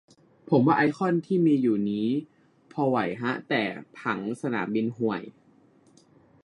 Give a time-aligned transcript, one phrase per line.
[0.49, 2.07] ผมว่าไอคอนที่มีอยู่นี่
[2.71, 3.63] พอไหวฮะ แต่
[3.99, 5.21] ผังสนามบินห่วย